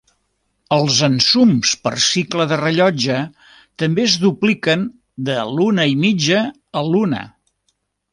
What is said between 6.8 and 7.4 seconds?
a l'una.